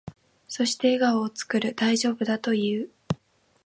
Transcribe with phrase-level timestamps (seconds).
[0.47, 1.75] そして、笑顔を作る。
[1.75, 2.89] 大丈夫だと言う。